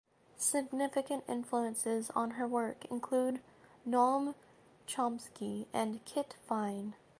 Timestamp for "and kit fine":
5.73-6.95